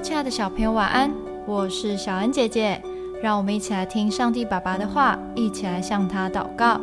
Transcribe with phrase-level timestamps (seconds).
[0.00, 1.12] 亲爱的小朋友，晚安！
[1.44, 2.80] 我是小恩姐姐，
[3.20, 6.80] 让我们一起来听上帝爸爸的话，一起来向他祷告。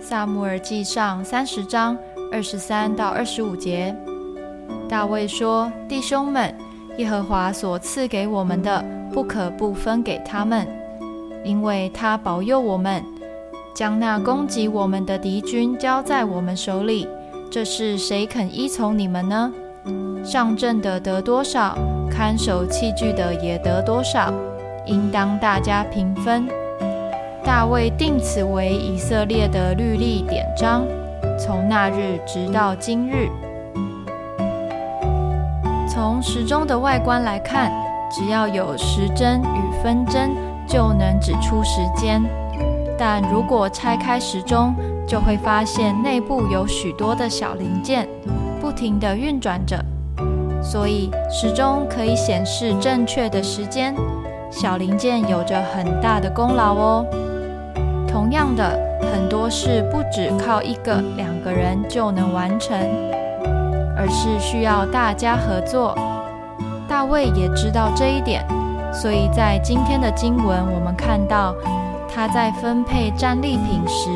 [0.00, 1.96] 萨姆尔记上三十章
[2.30, 3.96] 二十三到二十五节，
[4.86, 6.54] 大卫说：“弟兄们，
[6.98, 10.68] 耶和华所赐给我们的，不可不分给他们，
[11.42, 13.02] 因为他保佑我们，
[13.74, 17.08] 将那攻击我们的敌军交在我们手里。
[17.50, 19.52] 这是谁肯依从你们呢？
[20.22, 21.76] 上阵的得多少？”
[22.16, 24.32] 看守器具的也得多少，
[24.86, 26.48] 应当大家平分。
[27.44, 30.82] 大卫定此为以色列的律例典章，
[31.38, 33.28] 从那日直到今日。
[35.86, 37.70] 从时钟的外观来看，
[38.10, 40.30] 只要有时针与分针，
[40.66, 42.22] 就能指出时间。
[42.98, 44.74] 但如果拆开时钟，
[45.06, 48.08] 就会发现内部有许多的小零件，
[48.58, 49.78] 不停地运转着。
[50.68, 53.94] 所以时钟可以显示正确的时间，
[54.50, 57.06] 小零件有着很大的功劳哦。
[58.08, 62.76] 同样的，很多事不只靠一个、两个人就能完成，
[63.96, 65.96] 而是需要大家合作。
[66.88, 68.44] 大卫也知道这一点，
[68.92, 71.54] 所以在今天的经文，我们看到
[72.12, 74.10] 他在分配战利品时，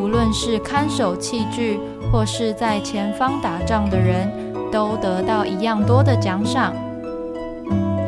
[0.00, 1.80] 无论是看守器具，
[2.12, 4.47] 或是在前方打仗的人。
[4.70, 6.72] 都得到一样多的奖赏，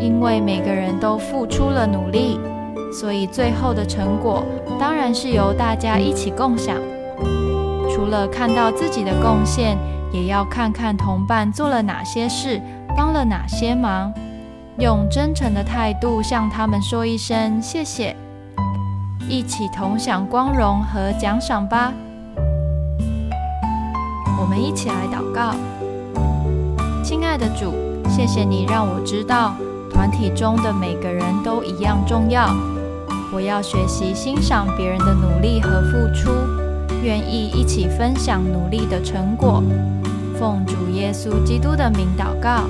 [0.01, 2.39] 因为每个人都付出了努力，
[2.93, 4.43] 所以最后的成果
[4.79, 6.77] 当然是由大家一起共享。
[7.93, 9.77] 除了看到自己的贡献，
[10.13, 12.61] 也要看看同伴做了哪些事，
[12.97, 14.13] 帮了哪些忙，
[14.79, 18.17] 用真诚的态度向他们说一声谢谢，
[19.29, 21.93] 一起同享光荣和奖赏吧。
[24.41, 25.55] 我们一起来祷告。
[27.31, 27.73] 亲爱的主，
[28.09, 29.55] 谢谢你让我知道
[29.89, 32.53] 团体中的每个人都一样重要。
[33.33, 36.33] 我要学习欣赏别人的努力和付出，
[37.05, 39.63] 愿意一起分享努力的成果。
[40.41, 42.65] 奉主耶稣基督的名祷告。